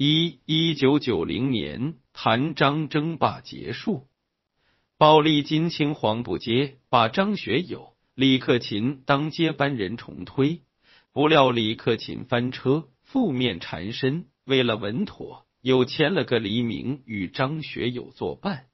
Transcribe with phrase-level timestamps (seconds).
[0.00, 4.06] 一一九九零年，谭张争霸结束，
[4.96, 10.60] 宝丽金青黄不接，把张学友、李克勤当接班人重推。
[11.12, 18.66] 不料李克勤翻车，负面缠身，为了稳妥，又签了个黎明与张学友作伴。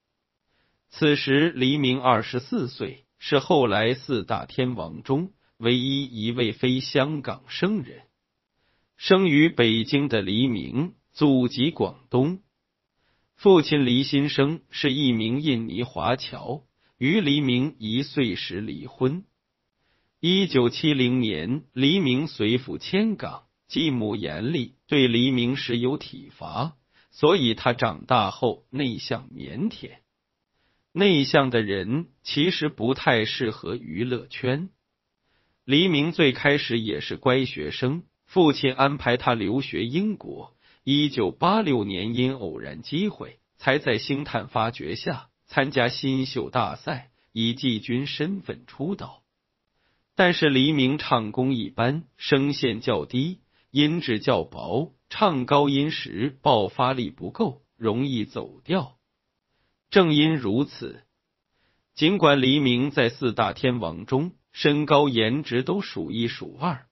[0.91, 8.03] 此时黎明二十四岁，是后来四大天王中唯一一位非香港生人。
[8.99, 10.93] 生于北京的黎明。
[11.15, 12.41] 祖籍广东，
[13.37, 16.65] 父亲黎新生是一名印尼华侨，
[16.99, 19.25] 与黎明一岁时离婚。
[20.19, 26.75] 一九七零年，黎明随父迁港，继母严厉，对黎明时有体罚，
[27.13, 29.93] 所以他长大后内向腼腆。
[30.91, 34.69] 内向的人其实不太适合娱乐圈。
[35.65, 40.54] 黎明最开始也是乖学生，父亲安排他留学英国。
[40.87, 49.23] 一九八六年，因偶然机会，才在星探发掘下参加新秀大赛，以季军身份出道。
[50.15, 58.99] 但是黎明唱功一般，声线较低，音质较薄，唱高音时爆发力不够，容易走调。
[59.89, 61.03] 正因如此，
[61.95, 66.87] 尽管黎明在四大天王中身高颜值都数一数二。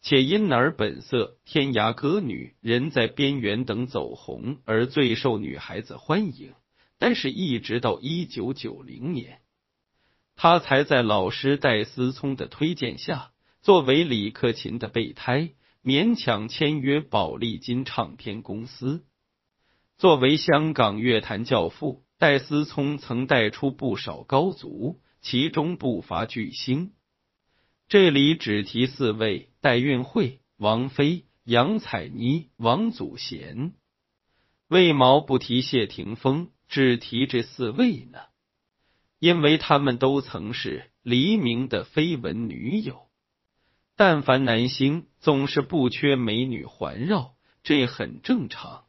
[0.00, 6.54] 且因男本色、天涯歌女、人在边缘等走红而最受女孩子欢迎，
[6.98, 9.40] 但是，一直到一九九零年，
[10.36, 15.50] 他才在老师戴思聪的推荐下，作为李克勤的备胎，
[15.82, 19.04] 勉强签约宝丽金唱片公司。
[19.96, 26.92] 作为香港乐坛教父，戴思聪曾带出不少高足，其中不乏巨星。
[27.88, 33.72] 这里只提四位：代运会、王菲、杨采妮、王祖贤。
[34.68, 38.18] 为毛不提谢霆锋，只提这四位呢？
[39.18, 43.08] 因为他们都曾是黎明的绯闻女友。
[43.96, 48.84] 但凡男星，总是不缺美女环绕，这很正常。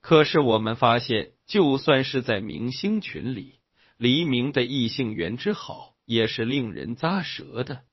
[0.00, 3.60] 可是我们发现，就算是在明星群里，
[3.98, 7.84] 黎明的异性缘之好，也是令人咂舌的。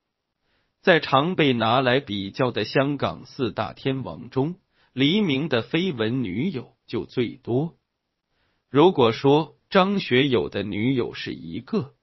[0.83, 4.55] 在常被拿来比较的香港四大天王中，
[4.91, 7.75] 黎明的绯闻女友就最多。
[8.69, 11.93] 如果说张学友的女友是一个，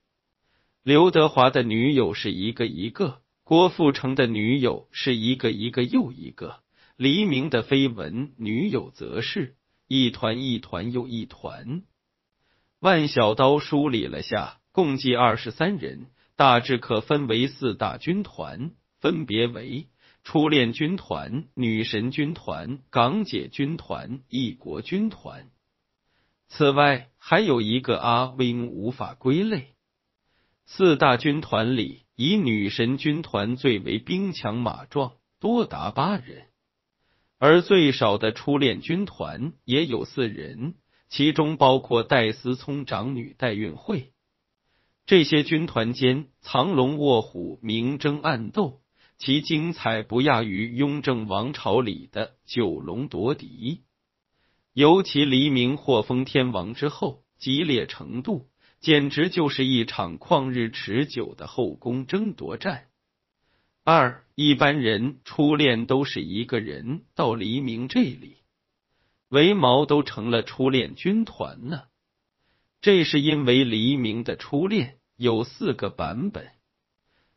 [0.81, 6.63] 刘德华的女友是一个一个，郭富城的女友是一个一个又一个，
[6.97, 11.83] 黎明的绯闻女友则是一团一团又一团。
[12.79, 16.07] 万小刀梳理了下，共计二十三人。
[16.41, 19.89] 大致可分为四大军团，分别为
[20.23, 25.51] 初恋军团、女神军团、港姐军团、异国军团。
[26.47, 29.75] 此外，还有一个阿 wing 无法归类。
[30.65, 36.47] 四大军团里，以女神军团最为兵强马壮，多达八人，
[37.37, 40.73] 而最少的初恋军团也有四人，
[41.07, 44.10] 其中包括戴思聪长女戴运慧。
[45.05, 48.81] 这些军团间藏龙卧虎、明争暗斗，
[49.17, 53.81] 其精彩不亚于雍正王朝里的九龙夺嫡。
[54.73, 58.47] 尤其黎明获封天王之后，激烈程度
[58.79, 62.85] 简直就是一场旷日持久的后宫争夺战。
[63.83, 68.37] 二一般人初恋都是一个人，到黎明这里，
[69.27, 71.83] 为毛都成了初恋军团呢？
[72.81, 74.97] 这是因为黎明的初恋。
[75.15, 76.49] 有四个版本。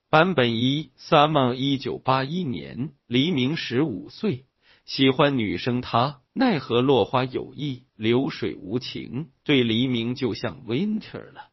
[0.08, 4.46] 版本一：summer 一九八一年，黎明十五岁，
[4.86, 11.50] 喜欢女生，她奈何落花有意，流水无情，对黎明就像 winter 了。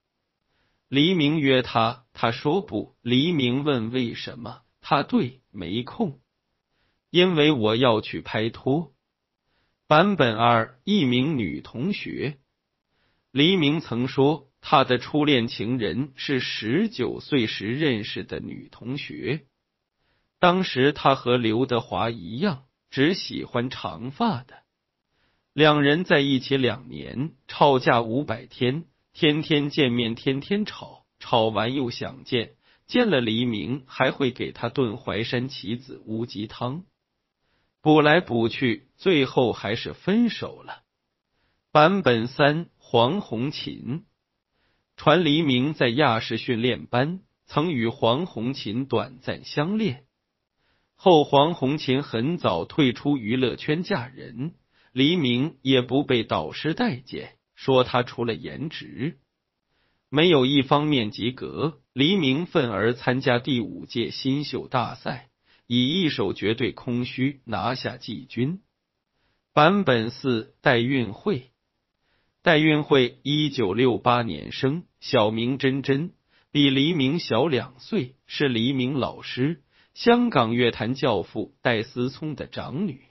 [0.88, 2.96] 黎明约他，他说不。
[3.02, 6.22] 黎明问为什么，他对没空，
[7.10, 8.94] 因为我要去拍拖。
[9.88, 12.38] 版本二：一名女同学，
[13.32, 14.48] 黎明曾说。
[14.64, 19.48] 他的初恋情人是十九岁时认识的女同学，
[20.38, 24.60] 当时他和刘德华一样，只喜欢长发的。
[25.52, 32.54] 两人在一起两年，吵架五百天，天天见面，天天吵，吵完又想见，
[32.86, 36.86] 见了黎明还会给他炖淮山棋子乌鸡汤，
[37.82, 40.84] 补来补去，最后还是分手了。
[41.72, 44.04] 版本三：黄宏琴。
[44.98, 50.04] 传黎明在亚视训练班曾与黄宏琴短暂相恋，
[50.98, 54.56] 后黄宏琴很早退出娱乐圈嫁人，
[54.92, 59.20] 黎明也不被导师待见，说他除了颜值，
[60.10, 61.80] 没有一方面及格。
[61.94, 65.30] 黎明愤而参加第五届新秀大赛，
[65.66, 68.60] 以一手绝对空虚拿下季军。
[69.54, 71.51] 版本四：代运会。
[72.44, 76.12] 代运会一九六八年生，小名真真，
[76.52, 79.62] 比黎明小两岁，是黎明老师，
[79.94, 83.02] 香港乐坛教父戴思聪的长女，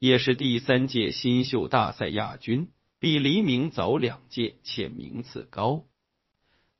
[0.00, 5.84] 也是第三届新秀大赛亚军，比黎明早两届，且名次高。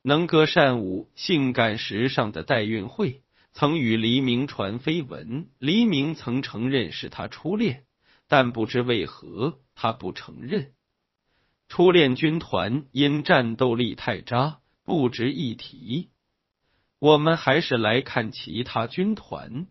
[0.01, 3.21] 能歌善舞、性感时尚的代运会，
[3.53, 5.47] 曾与黎明传绯闻。
[5.59, 7.85] 黎明曾承认是他初恋，
[8.27, 10.73] 但不知为何他不承认。
[11.71, 16.09] 初恋军团因战斗力太渣，不值一提。
[16.99, 19.67] 我们还是来看其他军团。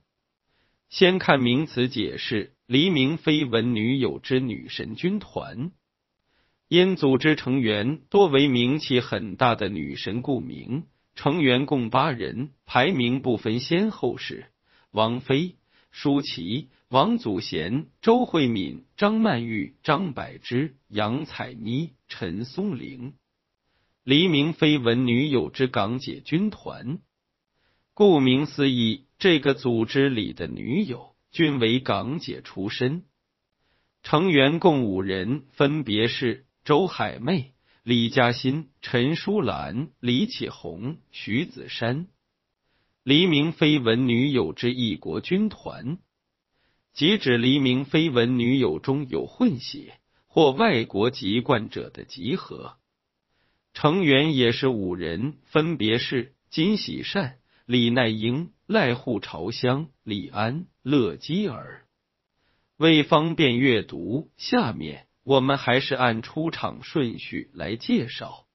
[0.88, 5.73] 先看名词解释：黎明绯闻女友之女神军团。
[6.69, 10.87] 因组织成员多为名气很大的女神，故名。
[11.14, 14.46] 成员共八人，排名不分先后是
[14.91, 15.56] 王菲、
[15.91, 23.15] 舒淇、王祖贤、周慧敏、张曼玉、张柏芝、杨采妮、陈松伶。
[24.03, 26.99] 黎明绯闻女友之港姐军团，
[27.95, 33.05] 顾名思义，这个组织里的女友均为港姐出身。
[34.03, 36.45] 成员共五人，分别是。
[36.65, 37.53] 周海媚、
[37.85, 42.09] 李嘉欣、陈淑兰、李启红、徐子珊，
[43.05, 45.99] 黎明绯闻女友之异国军团，
[46.93, 52.77] 即指黎明绯闻女友中有混血或外国籍贯者的集合。
[53.73, 61.87] 成员也是五人，分别是金喜善、李奈英、赖户朝香、李安、乐基儿。
[62.77, 65.07] 为方便阅读，下面。
[65.23, 68.47] 我们还是按出场顺序来介绍。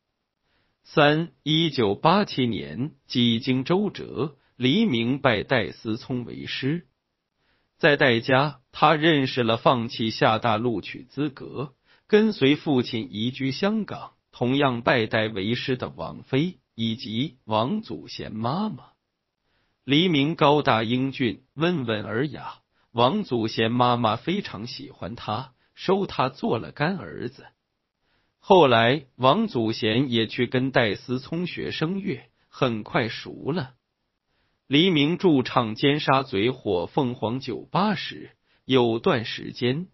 [0.84, 6.88] 三，一九八七年，几经周折，黎明拜戴思聪为师。
[7.86, 11.76] 在戴家，他认识了放弃厦大录取资格，
[12.08, 18.86] 跟随父亲移居香港，同样拜戴为师的王菲以及王祖贤妈妈。
[19.84, 22.56] 黎明高大英俊，温文尔雅，
[22.92, 25.52] 王祖贤妈妈非常喜欢他。
[25.76, 27.46] 收他做了干儿子。
[28.40, 33.76] 后来，王祖贤也去跟戴思聪学声乐，很快熟了。
[34.68, 38.32] 黎明驻唱尖沙咀火凤凰酒吧时，
[38.66, 39.86] 有段时间，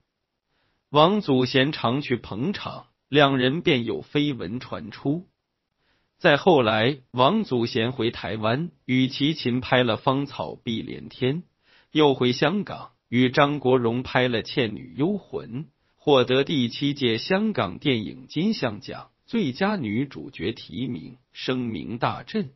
[0.89, 5.27] 王祖贤常去捧场，两人便有绯闻传出。
[6.17, 11.41] 再后来，王祖贤回台湾与齐秦拍了《芳草碧连天》，
[11.91, 12.91] 又回香港。
[13.09, 15.65] 与张国荣拍了《倩女幽魂》，
[15.95, 22.51] 获得第七届香港电影金像奖最佳女主角提名，声名大振。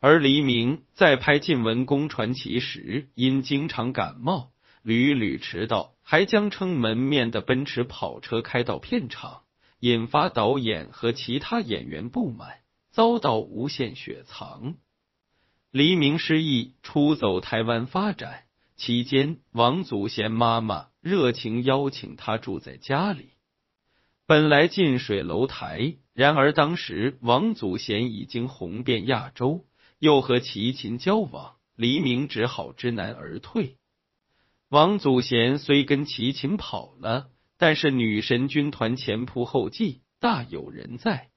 [0.00, 4.52] 而黎明在拍《晋文公传奇》时，因经常感冒，
[4.82, 9.42] 屡屡迟到，还将撑门面的奔驰跑车开到片场，
[9.80, 12.58] 引发导演和其他演员不满，
[12.92, 14.76] 遭到无限雪藏。
[15.72, 18.44] 黎明失忆，出走台湾发展。
[18.76, 23.30] 期间，王祖贤妈妈热情邀请他住在家里。
[24.26, 29.64] 本来近水楼台，然而当时王祖贤已经红遍亚洲，
[29.98, 33.76] 又和齐秦交往，黎明只好知难而退。
[34.68, 41.30] 王祖贤虽跟齐秦跑了，但是女神军团前仆后继，大有人在。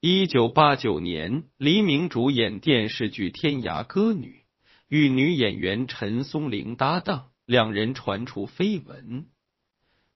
[0.00, 4.42] 一九八九年，黎明主演电视剧《天涯歌女》。
[4.88, 9.26] 与女演员陈松伶搭档，两人传出绯闻。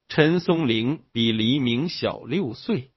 [0.07, 2.93] 陈松伶比黎明小六岁，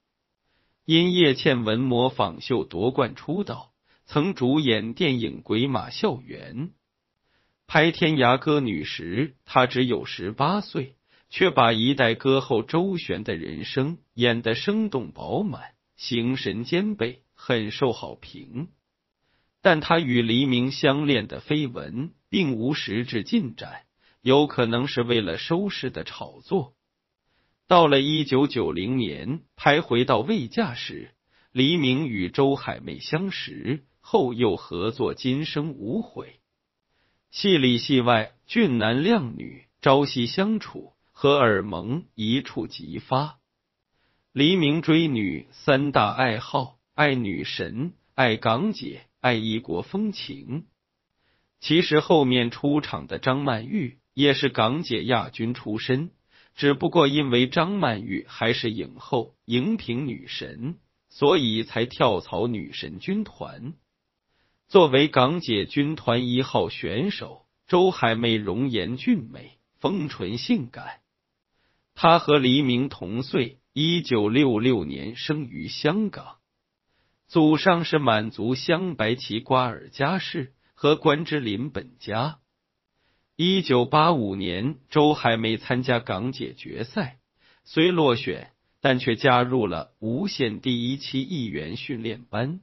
[0.86, 3.73] 因叶倩文模仿秀夺冠出道，
[4.06, 6.68] 曾主演电影《鬼马校园》。
[7.66, 10.96] 拍《天涯歌女》时，她只有十八岁，
[11.30, 18.68] 却把一代歌后周璇的人生演得生动饱满，形神兼备，很受好评。
[19.62, 23.84] 但他与黎明相恋的绯闻并无实质进展，
[24.22, 26.74] 有可能是为了收视的炒作。
[27.66, 31.12] 到了一九九零年拍《回到未嫁》时，
[31.54, 36.28] 黎明与周海媚相识后又合作《今生无悔》，
[37.32, 43.40] 戏里戏外俊男靓女，朝夕相处，荷尔蒙一触即发。
[44.34, 49.08] 黎明追女三大爱好：爱女神，爱港姐。
[49.24, 50.66] 爱异国风情，
[51.62, 56.12] 其实后面出场的张曼玉也是港姐亚军出身，
[56.56, 63.76] 只不过因为张曼玉还是影后、荧屏女神，所以才跳槽女神军团。
[64.74, 71.02] 作为港姐军团一号选手，周海媚容颜俊美，丰唇性感。
[71.94, 76.38] 她和黎明同岁，一九六六年生于香港，
[77.28, 82.40] 祖上是满族镶白旗瓜尔佳氏和关之琳本家。
[83.36, 87.20] 一九八五年，周海媚参加港姐决赛，
[87.64, 88.50] 虽落选，
[88.82, 92.60] 但却加入了无线第一期艺员训练班。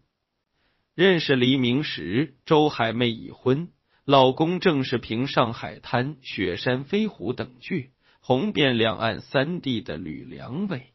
[1.01, 3.71] 认识黎明时，周海媚已婚，
[4.05, 10.89] 老公正是凭《上海滩》《雪山飞狐》等剧红遍两岸三地的吕良伟。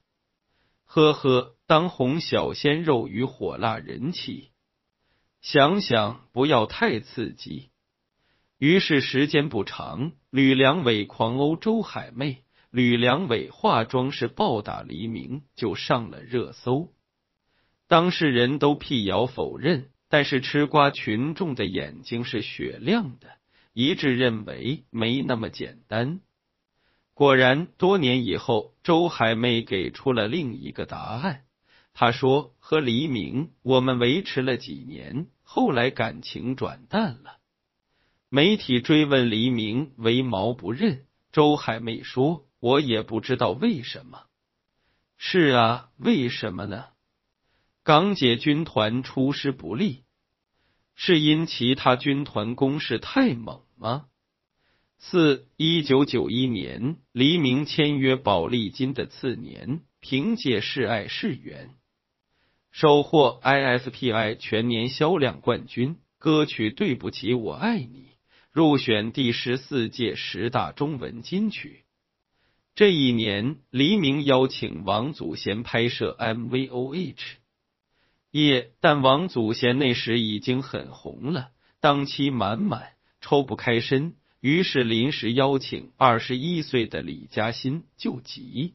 [0.84, 4.52] 呵呵，当红小鲜肉与火辣人气，
[5.42, 7.72] 想想不要太刺激。
[8.60, 16.94] 于是时间不长，吕良伟狂殴周海媚，吕良伟化妆是暴打黎明，就上了热搜。
[17.88, 23.30] 当事人都辟谣否认，但是吃瓜群众的眼睛是雪亮的，
[23.74, 26.22] 一致认为没那么简单。
[27.14, 31.44] 果然，多年以后，周海媚给出了另一个答案。
[31.94, 37.38] 他说：“和黎明，我们维持了几年，后来感情转淡了。”
[38.28, 44.24] 媒体追问黎明为毛不认，周海媚说：“我也不知道为什么。”
[45.18, 46.88] 是啊，为什么呢？
[47.86, 50.06] 港姐军团出师不利，
[50.96, 54.08] 是因其他军团攻势太猛吗？
[54.98, 61.68] 四一九九一年，黎明签约宝丽金的次年，凭借《是爱是缘》
[62.72, 67.86] 收获 ISPI 全年销量冠军，歌曲《对不起我爱你》。
[68.52, 71.84] 入选第十四届十大中文金曲。
[72.74, 77.14] 这一年，黎明邀请王祖贤拍摄 MVOH
[78.44, 82.90] 夜，但王祖贤那时已经很红了，档期满满，
[83.22, 88.74] 抽不开身，于是临时邀请二十一岁的李嘉欣救急。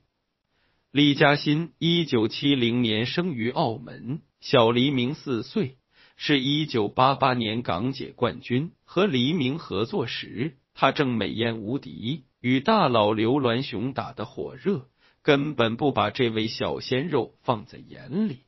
[0.91, 5.77] 李嘉欣一九七零年生于澳门，小黎明四岁。
[6.17, 14.87] 是一九八八年港姐冠军，和黎明合作时，他正美艳无敌，与大佬刘銮雄打得火热，
[15.23, 18.39] 根本不把这位小鲜肉放在眼里。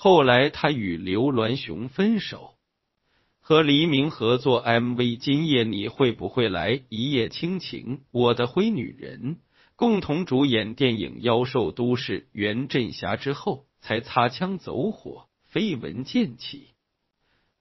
[0.00, 2.54] 后来他与刘銮雄分手，
[3.40, 9.34] 和黎明合作 MV《今夜你会不会来》《一夜倾情》《我的灰女人》，
[9.74, 15.26] 共同主演电影《妖兽都市》《袁振侠》之后，才擦枪走火。
[15.52, 16.68] 绯闻渐起，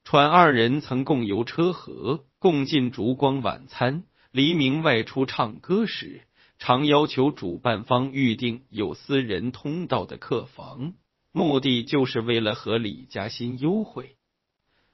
[0.03, 4.03] 传二人曾共游车河，共进烛光晚餐。
[4.29, 6.21] 黎明外出唱歌时，
[6.59, 10.93] 常要求主办方预定有私人通道的客房，
[11.37, 14.17] 目的就是为了和李嘉欣幽会。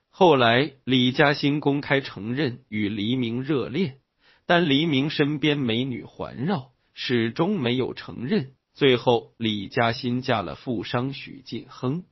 [0.09, 3.99] 后来，李嘉欣公开承认与黎明热恋，
[4.45, 8.51] 但黎明身边美女环绕，始终没有承认。
[8.73, 12.03] 最后，李嘉欣嫁了富商许晋亨。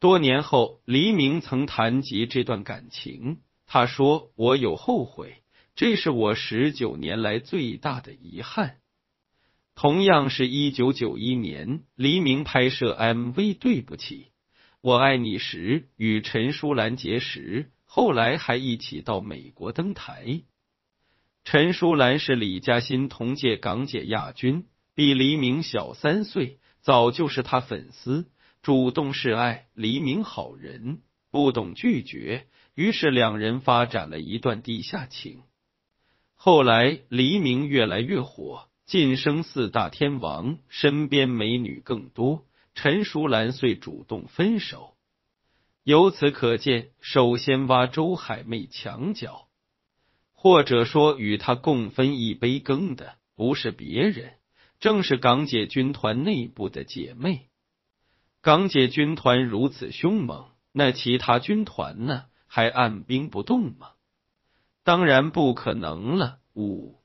[0.00, 5.42] 多年后，黎明曾谈及这段感情，他说：“我有后悔，
[5.76, 8.78] 这是我十九年来最大的遗憾。”
[9.80, 14.32] 同样是一九九一年，黎明拍摄 MV《对不起，
[14.80, 20.40] 我爱你》时与陈淑兰结识，后来还一起到美国登台。
[21.44, 24.66] 陈淑兰是李嘉欣同届港姐亚军，
[24.96, 28.26] 比黎明小三岁，早就是他粉丝。
[28.62, 35.42] 主动示爱，黎明好人，不懂拒绝，于是两人发展了一段地下情。
[36.34, 44.94] 后来黎明越来越火，晋升四大天王，身边美女更多，陈淑兰遂主动分手。
[45.84, 49.46] 由此可见，首先挖周海媚墙角，
[50.32, 54.32] 或者说与他共分一杯羹的，不是别人，
[54.80, 57.50] 正是港姐军团内部的姐妹。
[58.40, 62.24] 港姐军团如此凶猛，那其他军团呢？
[62.46, 63.90] 还按兵不动吗？
[64.82, 66.38] 当然不可能了。
[66.54, 66.97] 五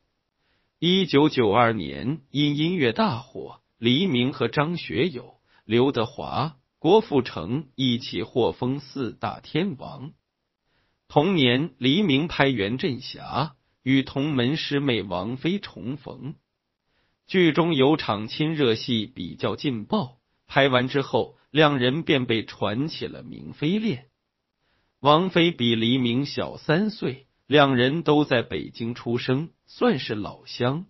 [0.85, 10.11] 一九九二年，因音乐大火，黎明和张学友、刘德华、郭富城一起获封四大天王。
[11.07, 13.23] 同年，黎明拍《袁振侠》，
[13.83, 16.35] 与同门师妹王菲重逢，
[17.27, 20.17] 剧中有场亲热戏比较劲爆。
[20.47, 24.07] 拍完之后，两人便被传起了明妃恋。
[24.99, 30.85] 王菲比黎明小三岁，两人都在北京出生，算是老乡。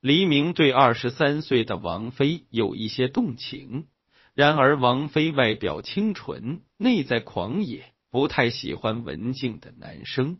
[0.00, 3.86] 黎明对二十三岁的王菲有一些动情。
[4.34, 10.38] 然而，王菲外表清纯，内在狂野，不太喜欢文静的男生。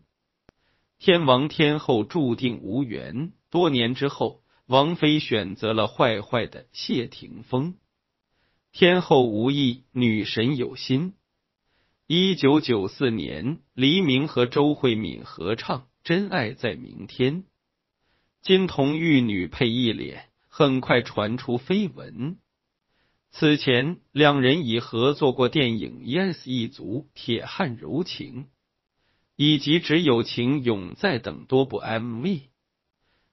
[0.99, 3.31] 天王天后注定无缘。
[3.49, 7.75] 多年之后，王菲选择了坏坏的谢霆锋。
[8.71, 11.13] 天后无意，女神有心。
[12.15, 17.41] 一九九四年，黎明和周慧敏合唱《真爱在明天》，
[18.43, 22.37] 金童玉女配一脸，很快传出绯闻。
[23.31, 28.43] 此前，两人已合作过电影《Yes 一族》《铁汉柔情》，
[29.35, 32.41] 以及《只有情永在》等多部 MV。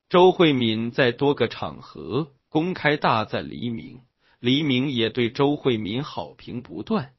[0.08, 4.00] 周慧敏在多个场合公开大赞黎明，
[4.38, 7.12] 黎明也对周慧敏好评不断。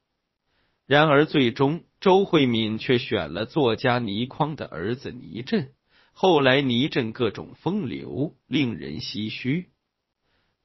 [0.91, 5.71] 然而，最终周慧敏却选了作家倪匡的儿子倪震。
[6.11, 9.69] 后来，倪震各种风流，令人唏嘘。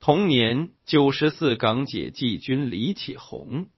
[0.00, 3.68] 同年，九十四港姐季军李启红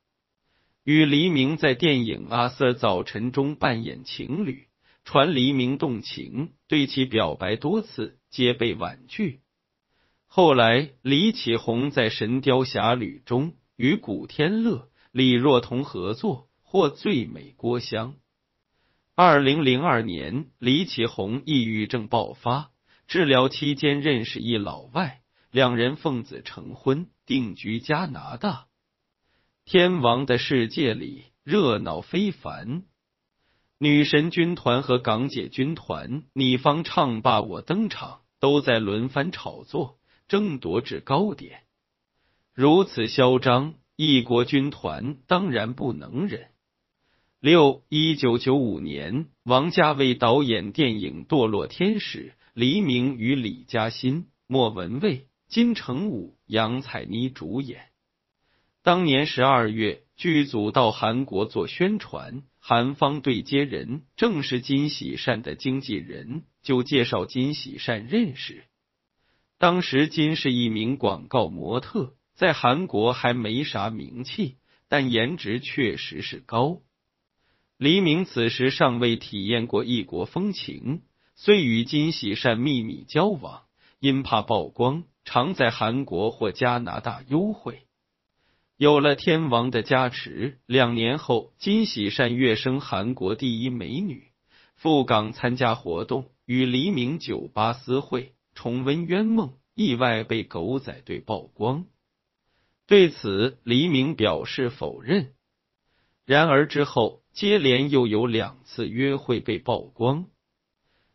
[0.84, 4.68] 与黎明在电影《阿 Sir 早晨》中扮演情侣，
[5.04, 9.40] 传黎明动情，对其表白多次，皆被婉拒。
[10.26, 18.16] 后来，李启红在《神雕侠侣》中与古天乐、李若彤合作，获最美郭襄。
[19.14, 22.70] 二零零二年，李启红抑郁症爆发，
[23.06, 25.20] 治疗期间认识一老外。
[25.50, 28.66] 两人奉子成婚，定居加拿大。
[29.64, 32.84] 天王的世界里热闹非凡，
[33.78, 39.98] 女神军团和港姐军团，你方唱罢我登场，都在轮番炒作，
[40.28, 41.62] 争夺制高点。
[42.52, 46.50] 如此嚣张，一国军团当然不能忍。
[47.40, 55.26] 六一九九五年，王家卫导演电影《堕落天使》，黎明与李嘉欣、莫文蔚。
[55.48, 57.86] 金城武、杨采妮主演。
[58.84, 68.62] 当年十二月，剧组到韩国做宣传，韩方对接人正是金喜善的经纪人，就介绍金喜善认识。
[69.58, 76.82] 当时金是一名广告模特，在韩国还没啥名气，但颜值确实是高。
[77.76, 81.02] 黎明此时尚未体验过异国风情，
[81.34, 83.64] 虽与金喜善秘密交往，
[83.98, 85.02] 因怕曝光。
[85.24, 87.88] 常在韩国或加拿大幽会，
[88.76, 94.28] 有了天王的加持，两年后金喜善跃升韩国第一美女，
[94.76, 101.84] 赴港参加活动，与黎明酒吧私会，重温冤梦，意外被狗仔队曝光。
[102.88, 105.34] 对此，黎明表示否认。
[106.26, 110.26] 然而之后接连又有两次约会被曝光，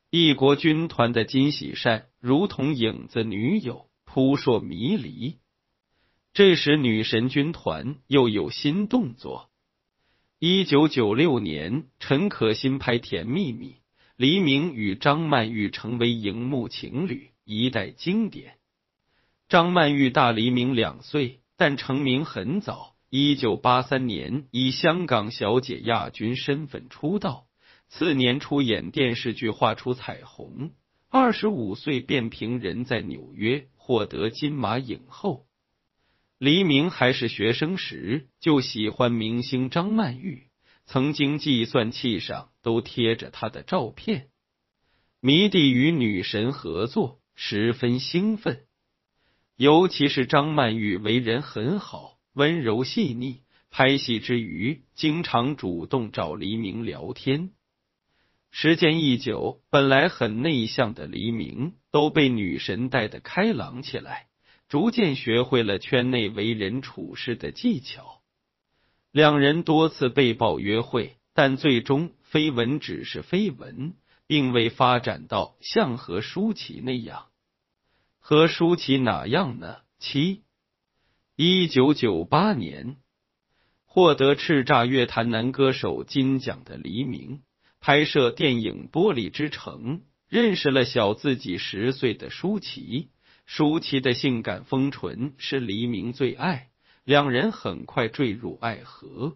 [0.10, 3.90] 异国军团的金喜善如同影子女友。
[4.06, 5.40] 扑朔迷离。
[6.36, 9.50] 这时，女神军团又有新动作。
[10.38, 13.70] 一九九六年，陈可辛拍《甜蜜蜜》，
[14.16, 18.60] 黎明与张曼玉成为荧幕情侣，一代经典。
[19.50, 22.96] 张曼玉大黎明两岁，但成名很早。
[23.10, 27.46] 一九八三年，以香港小姐亚军身份出道，
[27.88, 30.70] 次年出演电视剧《画出彩虹》。
[31.10, 35.46] 二十五岁便凭《人在纽约》获得金马影后。
[36.40, 40.48] 黎明还是学生时就喜欢明星张曼玉，
[40.88, 44.30] 曾经计算器上都贴着她的照片。
[45.20, 48.66] 迷弟与女神合作，十分兴奋。
[49.56, 57.52] 尤其是张曼玉为人很好，温柔细腻，拍戏之余经常主动找黎明聊天。
[58.50, 64.28] 时间一久，本来很内向的黎明都被女神带的开朗起来，
[64.70, 68.22] 逐渐学会了圈内为人处事的技巧。
[69.12, 73.94] 两人多次被曝约会，但最终绯闻只是绯闻，
[74.26, 77.28] 并未发展到像和舒淇那样。
[78.26, 79.80] 和舒淇哪样呢？
[80.00, 80.44] 七
[81.36, 82.96] 一九九八年
[83.84, 87.42] 获得叱咤乐坛男歌手金奖的黎明。
[87.82, 93.10] 拍摄电影《玻璃之城》，认识了小自己十岁的舒淇。
[93.46, 96.70] 舒淇的性感丰唇是黎明最爱，
[97.04, 99.36] 两人很快坠入爱河。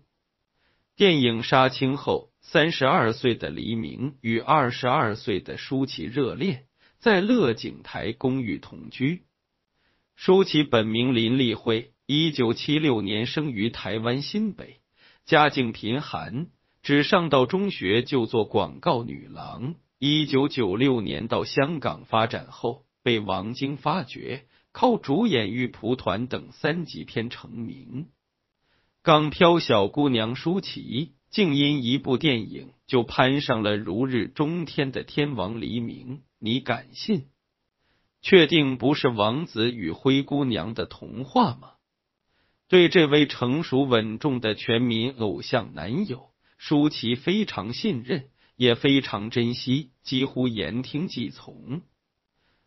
[0.96, 6.67] 电影杀青后，三十二岁的黎明与二十二岁的舒淇热恋，
[7.00, 9.24] 在乐景台公寓同居。
[10.16, 14.80] 舒淇本名林丽慧，一九七六年生于台湾新北，
[15.26, 16.48] 家境贫寒。
[16.82, 19.76] 只上到中学就做广告女郎。
[20.00, 28.08] 一九九六年到香港发展后，被王晶发掘，靠主演《玉蒲团》等三级片成名。
[29.04, 37.28] 港漂小姑娘舒淇，竟因一部电影就攀上了如日中天的天王黎明，你敢信？
[38.22, 41.74] 确定不是王子与灰姑娘的童话吗？
[42.68, 51.82] 对这位成熟稳重的全民偶像男友，舒淇非常信任，也非常珍惜，几乎言听计从。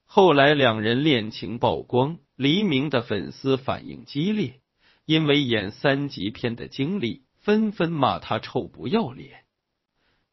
[0.05, 4.61] 后来两人恋情曝光，黎明的粉丝反应激烈，
[5.05, 9.45] 因为演三级片的经历，纷纷骂他臭不要脸，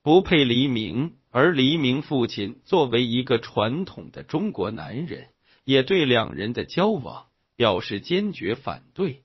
[0.01, 1.17] 不配黎明。
[1.29, 5.29] 而黎明父亲作为一个传统的中国男人，
[5.63, 9.23] 也对两人的交往表示坚决反对。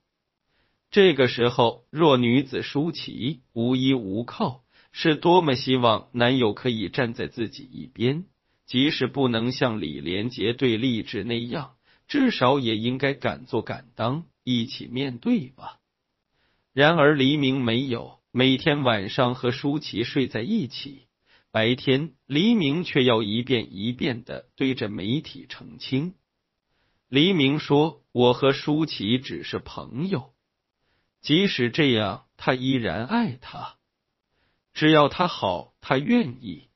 [0.91, 8.25] 这个时候，弱女子舒淇无依无靠，是多么希望男友可以站在自己一边，
[8.67, 11.77] 即使不能像李连杰对励志那样，
[12.09, 15.79] 至少也应该敢做敢当，一起面对吧。
[16.75, 21.07] 然而黎明没有，每天晚上和舒淇睡在一起，
[21.53, 26.15] 白天黎明却要一遍一遍的对着媒体澄清。
[27.09, 30.33] 黎明说：“我和舒淇只是朋友。”
[31.21, 33.77] 即使这样，他依然爱她。
[34.73, 36.69] 只要他好，他愿意。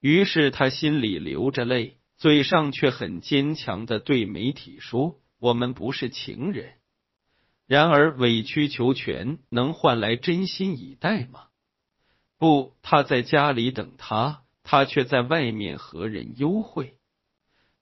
[0.00, 6.74] 于是他心里流着泪，嘴上却很坚强的对媒体说：“我们不是情人。”
[7.66, 11.46] 然而，委曲求全能换来真心以待吗？
[12.38, 16.94] 不，他在家里等他，他却在外面和人幽会。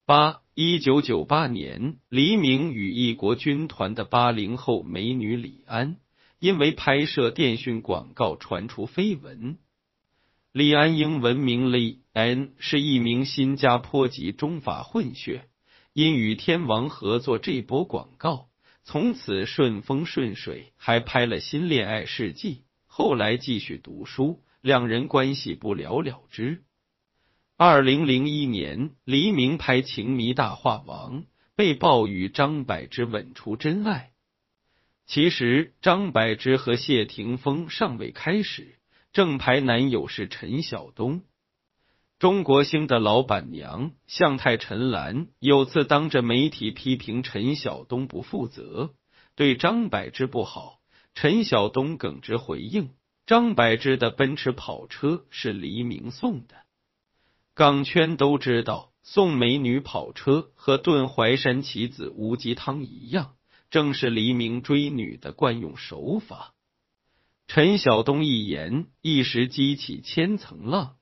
[0.07, 0.41] 八。
[0.57, 5.97] 一九九八年，黎明与一国军团的八零后美女李安，
[6.39, 9.59] 因为拍摄电讯广告传出绯闻。
[10.53, 15.49] 李安英文名李安，是一名新加坡籍中法混血，
[15.93, 18.47] 因与天王合作这波广告，
[18.85, 22.63] 从此顺风顺水，还拍了新恋爱事迹。
[22.97, 26.63] 后来继续读书，两人关系不了了之。
[27.57, 31.23] 二零零一年，黎明拍《情迷大话王》，
[31.57, 34.13] 被曝与张柏芝吻出真爱。
[35.07, 38.79] 其实，张柏芝和谢霆锋尚未开始，
[39.13, 41.25] 正牌男友是陈晓东。
[42.21, 48.95] 中国星的老板娘向太陈岚有次当着媒体批评陈晓东不负责，
[49.35, 50.79] 对张柏芝不好。
[51.15, 52.91] 陈晓东耿直回应
[53.25, 56.57] ：“张柏芝的奔驰跑车是黎明送的。”
[57.55, 63.37] 港圈都知道，送美女跑车和炖淮山棋子乌鸡汤一样，
[63.71, 66.53] 正是黎明追女的惯用手法。
[67.47, 70.97] 陈晓东一言，一时激起千层浪，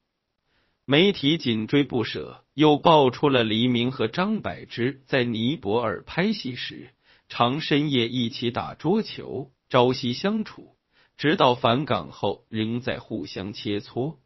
[0.84, 6.90] 媒体紧追不舍，又爆出了黎明和张柏芝在尼泊尔拍戏时，
[7.28, 10.76] 常深夜一起打桌球，朝夕相处，
[11.16, 14.18] 直到返港后仍在互相切磋。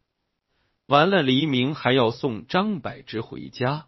[0.87, 3.87] 完了，黎明还要送张柏芝回家。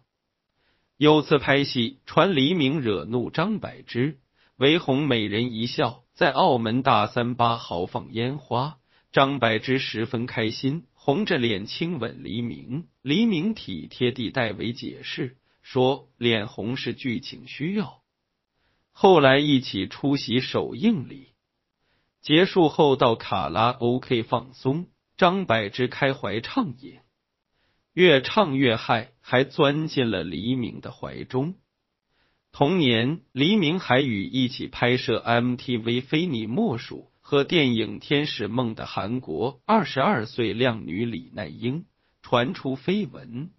[0.96, 4.20] 有次拍戏，传黎明惹怒张柏芝，
[4.56, 8.78] 唯红美人一笑，在澳门大三巴豪放烟花。
[9.12, 12.86] 张柏芝十分开心，红着脸亲吻黎明。
[13.02, 18.00] 黎明体贴地代为解释说，脸红是剧情需要。
[18.92, 21.29] 后来一起出席首映礼，
[22.20, 24.86] 结束后到卡拉 OK 放松。
[25.16, 26.98] 张柏芝开怀畅饮，
[27.92, 31.56] 越唱越嗨，还钻进了黎明的怀中。
[32.52, 41.84] 同年，黎明还与一起拍摄 MTV《非你莫属》和电影《天使梦》的韩国二十二岁靓女李奈英
[42.22, 43.50] 传出绯闻。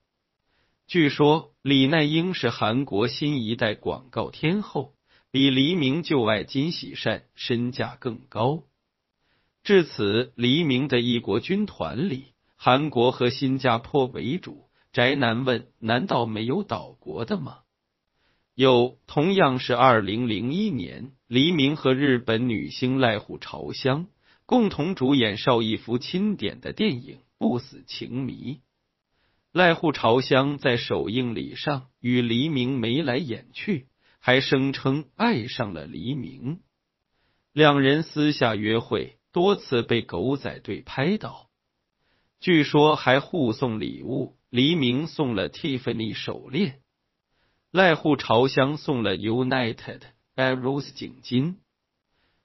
[0.87, 4.95] 据说李奈英是韩国新一代广告天后，
[5.31, 8.63] 比黎明旧爱金喜善身价更高。
[9.63, 14.65] 至此，黎明的一国军团里，韩国和新加坡为主。
[14.91, 17.59] 宅男问：难道没有岛国的吗？
[18.55, 24.07] 有，同样是二零零一年，黎明和日本女星濑户朝香
[24.45, 28.59] 共同主演邵逸夫钦点的电影《不死情迷》。
[29.57, 33.87] 濑户朝香在首映礼上与黎明眉来眼去，
[34.21, 36.61] 还声称爱上了黎明，
[37.51, 39.17] 两人私下约会。
[39.33, 41.49] 多次被狗仔队拍到，
[42.41, 44.37] 据说还互送礼物。
[44.49, 46.81] 黎明送了 Tiffany 手链，
[47.71, 50.01] 濑户朝香送了 United
[50.35, 51.55] Arrows 颈巾。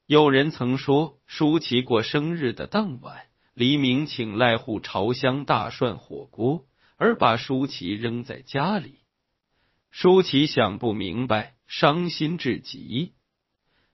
[0.06, 6.64] 有人曾说，舒淇过生日的当晚，黎明请濑户朝香大涮火锅，
[6.96, 9.00] 而把舒淇扔在家里。
[9.90, 13.14] 舒淇想不明白，伤心至极。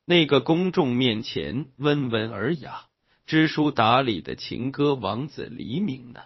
[0.04, 2.86] 那个公众面前温文尔雅、
[3.24, 6.22] 知书达理的情歌王子黎明呢？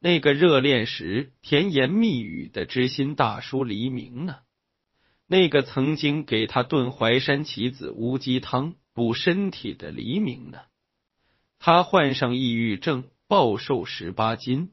[0.00, 4.38] 那个热恋时甜言蜜语的知心大叔黎明呢？
[5.26, 10.58] 那个曾经给他炖淮山棋子乌鸡汤补身体的黎明呢？
[11.60, 14.72] 他患上抑郁症，暴瘦十八斤。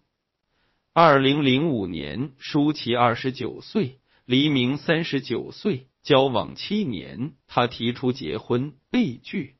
[0.99, 9.57] 二零零五年，舒淇二十九岁，黎明三十九岁，交往七年，他提出结婚，被拒。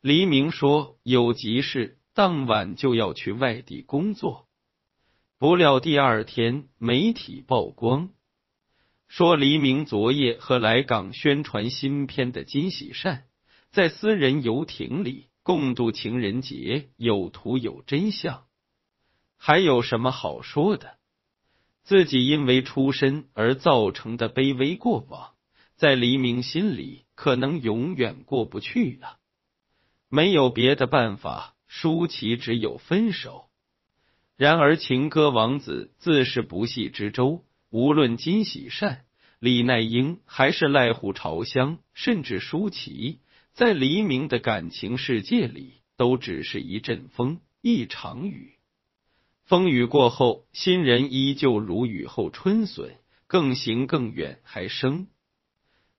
[0.00, 4.46] 黎明说有急事，当晚就要去外地工作。
[5.40, 8.10] 不料第二天，媒体曝光。
[9.08, 13.24] 说黎明昨夜和来港宣传新片的金喜善
[13.72, 18.44] 在私人游艇里共度情人节，有图有真相，
[19.46, 20.96] 还有什么好说的？
[21.82, 25.34] 自己因为出身而造成的卑微过往，
[25.76, 29.18] 在黎明心里可能永远过不去了。
[30.08, 33.50] 没有别的办法，舒淇只有分手。
[34.38, 37.44] 然而情歌王子自是不系之舟。
[37.68, 39.04] 无论金喜善、
[39.40, 43.20] 李奈英还是濑户朝香，甚至舒淇，
[43.52, 48.53] 在黎明的感情世界里，都只是一阵风，一场雨。
[49.46, 55.06] 风雨过后，新人依旧如雨后春笋，更行更远，还生。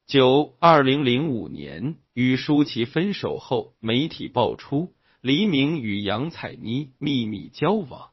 [0.08, 8.10] 九二零零五年与舒淇分手后，媒体爆出黎明与杨采妮秘密交往。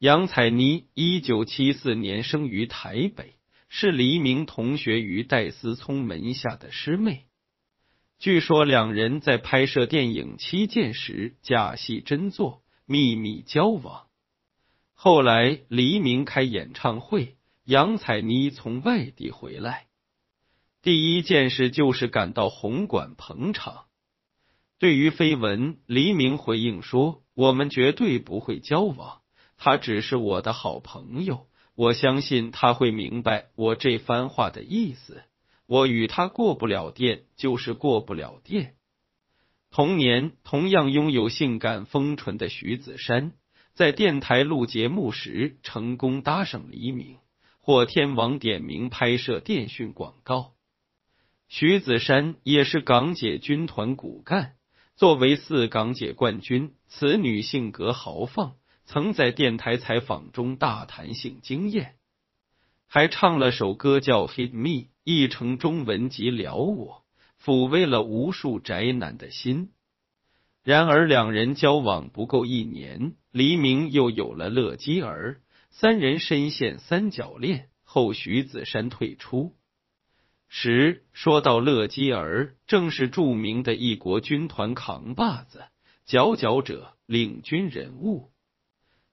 [0.00, 3.34] 杨采妮一九七四年生于台北，
[3.68, 7.26] 是黎明同学于戴思聪门下的师妹。
[8.18, 14.06] 据说两人在拍摄电影《七剑》时假戏真做，秘密交往。
[15.04, 17.34] 后来黎明开演唱会，
[17.64, 19.88] 杨采妮从外地回来，
[20.80, 23.86] 第一件事就是赶到红馆捧场。
[24.78, 29.22] 对于绯闻，黎明回应说：“我们绝对不会交往。”
[29.58, 35.24] 他只是我的好朋友，我相信他会明白我这番话的意思。
[35.66, 38.76] 我与他过不了电，就是过不了电。
[39.72, 43.32] 同年，同样拥有性感丰唇的徐子珊，
[43.74, 47.18] 在电台录节目时成功搭上黎明，
[47.60, 50.52] 获天王点名拍摄电讯广告。
[51.48, 54.56] 徐子珊也是港姐军团骨干，
[54.96, 58.54] 作为四港姐冠军，此女性格豪放。
[58.84, 61.94] 曾在电台采访中大谈性经验，
[62.88, 64.68] 还唱了首歌叫《Hit Me》，
[65.04, 67.04] 译成中文即撩我，
[67.42, 69.70] 抚慰了无数宅男的心。
[70.64, 75.40] 然而两人交往不够一年，黎明又有了乐基儿，
[75.70, 79.54] 三人深陷三角恋后，徐子珊退出。
[80.48, 85.64] 十说到乐基儿，正是著名的一国军团扛把子、
[86.04, 88.30] 佼佼者、领军人物。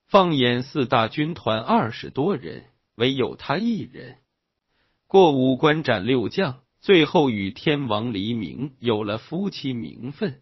[0.05, 4.17] 放眼四大军团二十多人，唯有他一人
[5.07, 10.41] 过五关斩六将，最后与天王黎明有了夫妻名分。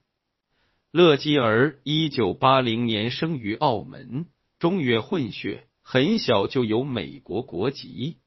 [0.91, 4.25] 乐基儿一九八零年生于澳门，
[4.57, 8.19] 中越混血，很小就有美国国籍。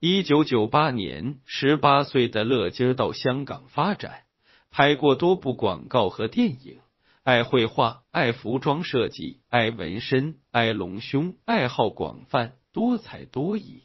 [0.00, 4.24] 一九九八年，十八岁的乐基儿到香港发展，
[4.70, 6.80] 拍过多部广告和电影。
[7.22, 13.84] 爱绘画，爱服装设计，爱纹身，爱隆胸，爱好广泛，多才多艺。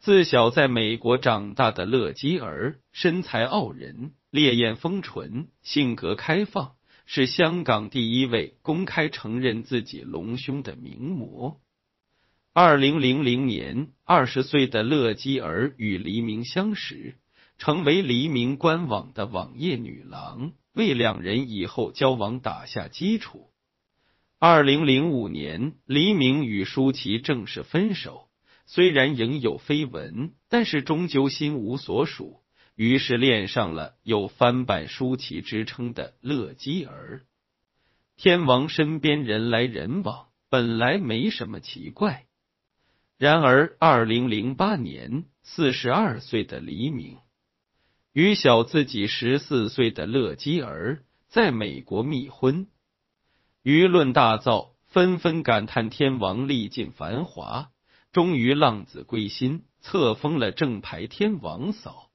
[0.00, 6.72] 自小在美国长大的乐基儿，身材傲人，烈焰丰唇，性格开放，
[7.12, 11.60] 是香港第一位公开承认自己隆胸的名模。
[12.52, 17.16] 二零零零年，二十岁的乐基儿与黎明相识，
[17.58, 20.52] 成为黎明官网的网页女郎。
[20.72, 23.50] 为两人以后交往打下基础。
[24.38, 28.28] 二零零五年，黎明与舒淇正式分手，
[28.66, 32.36] 虽然仍有绯闻，但是终究心无所属，
[32.80, 37.26] 于是恋上了有翻版舒淇之称的乐基儿。
[38.16, 42.24] 天王身边人来人往，本来没什么奇怪。
[43.18, 47.18] 然而，二零零八年，四十二岁的黎明。
[48.14, 52.66] 与小自己十四岁的乐基儿在美国密婚，
[53.62, 57.72] 舆论大噪，纷纷感叹天王历尽繁华，
[58.10, 62.09] 终于浪子归心，册封了正牌天王嫂。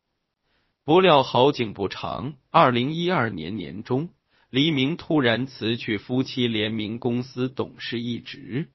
[0.85, 4.09] 不料好景不长，二零一二年年中，
[4.51, 8.69] 黎明突然辞去夫妻联名公司董事一职。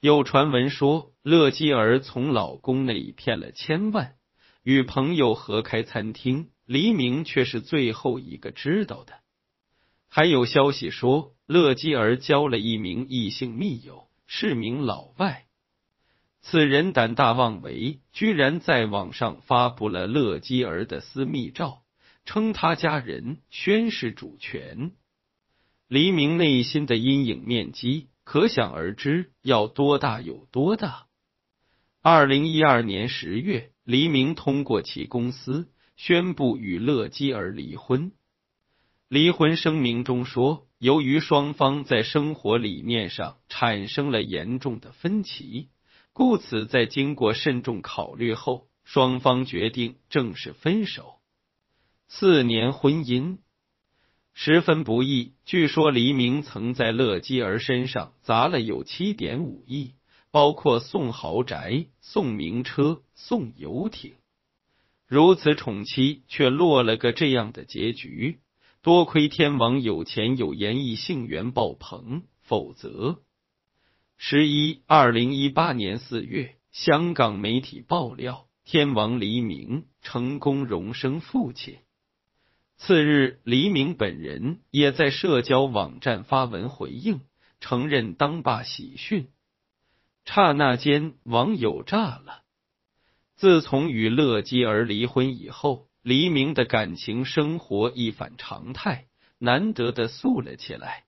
[0.00, 4.16] 有传闻说，乐基儿从老公那里骗了千万，
[4.62, 9.14] 与朋友合开餐厅，黎明却是最后一个知道的。
[10.10, 15.43] 还有消息说，乐基儿交了一名异性密友，是名老外。
[16.46, 21.80] 此人胆大妄为，居然在网上发布了乐基儿的私密照，
[22.26, 24.92] 称他家人宣誓主权。
[25.88, 31.06] 黎明内心的阴影面积可想而知，要多大有多大。
[32.02, 38.12] 二零一二年十月，黎明通过其公司宣布与乐基儿离婚。
[39.08, 45.70] 离婚声明中说，由于双方在生活理念上产生了严重的分歧。
[46.14, 51.16] 故此，在经过慎重考虑后，双方决定正式分手。
[52.06, 53.38] 四年婚姻
[54.32, 55.32] 十分不易。
[55.44, 59.94] 据说黎明曾在乐基儿身上砸了有七点五亿，
[60.30, 64.14] 包括送豪宅、送名车、送游艇。
[65.08, 68.38] 如此宠妻，却落了个这样的结局。
[68.82, 73.23] 多亏天王有钱有颜，异性缘爆棚，否则。
[74.16, 81.78] 十一，二零一八年四月，香港媒体爆料，天王黎明成功荣升父亲。
[82.76, 87.20] 次日，黎明本人也在社交网站发文回应，
[87.60, 89.28] 承认当爸喜讯。
[90.24, 92.44] 刹那间，网友炸了。
[93.34, 99.06] 自从与乐基儿离婚以后，黎明的感情生活一反常态，
[99.38, 101.04] 难得的素了起来。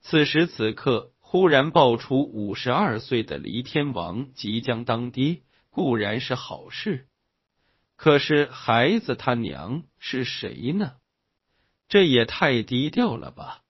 [0.00, 1.12] 此时此刻。
[1.36, 7.08] 忽然爆出五十二岁的黎天王即将当爹，固然是好事，
[7.94, 10.94] 可是孩子他娘是谁呢？
[11.88, 13.60] 这也太低调了吧！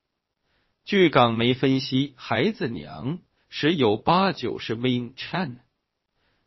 [0.84, 5.56] 据港媒分析，孩子娘十有八九是 Win Chan。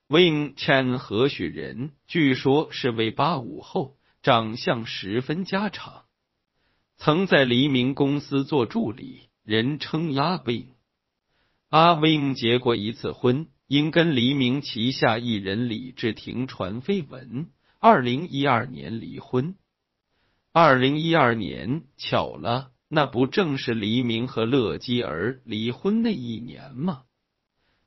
[0.07, 1.91] Win Chan 何许人？
[2.07, 6.05] 据说是位八五后，长相十分家常，
[6.95, 10.78] 曾在黎明公司做助理，人称阿 Win。
[11.69, 19.55] 阿 wing 结过一次婚，因跟黎明旗下艺人李治廷传绯闻，二零一二年离婚。
[20.51, 27.03] 二零一二年，巧了，那不正是黎明和乐基儿离婚那一年吗？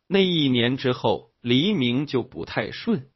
[0.06, 3.08] 那一年之后，黎明就不太顺，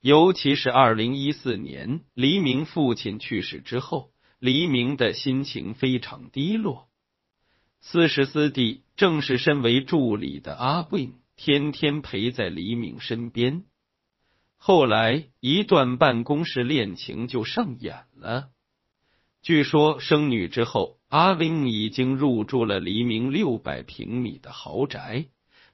[0.00, 6.88] 尤其是二零一四年黎明父亲去世之后，黎明的心情非常低落。
[7.84, 13.64] 四十四弟正是身为助理的阿贵，天天陪在黎明身边。
[14.56, 18.50] 后来一段办公室恋情就上演了。
[19.42, 25.26] 据说生女之后，阿 win 已经入住了黎明六百平米的豪宅。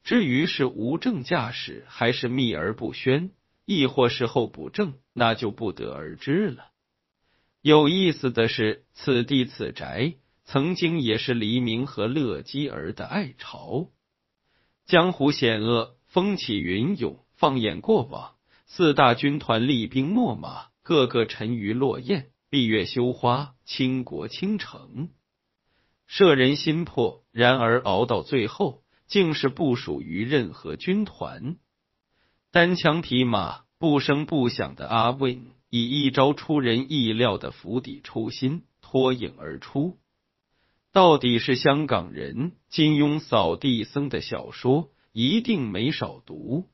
[0.03, 3.31] 至于是无证驾驶，还是秘而不宣，
[3.67, 6.71] 亦或是候补证，那就不得而知了。
[7.61, 10.15] 有意思的是，此地此宅。
[10.51, 13.91] 曾经也是黎明和乐基儿的爱巢，
[14.87, 17.19] 江湖险恶，风起云涌。
[17.35, 18.35] 放眼过往，
[18.65, 25.11] 四大军团厉兵秣马，个个沉鱼落雁，闭月羞花，倾国倾城，
[26.07, 27.25] 摄人心魄。
[27.31, 31.59] 然而熬到最后，竟是不属于任何军团，
[32.51, 39.99] 单枪匹马，不声不响的阿威，以一招出人意料的釜底抽薪，脱颖而出。
[40.99, 46.65] 到底是香港人，金庸扫地僧的小说一定没少读。